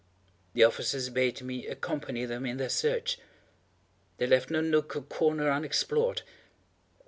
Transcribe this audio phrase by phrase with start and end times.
[0.55, 3.19] The officers bade me accompany them in their search.
[4.17, 6.23] They left no nook or corner unexplored.